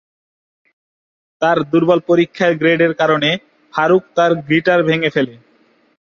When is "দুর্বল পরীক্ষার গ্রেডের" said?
1.71-2.93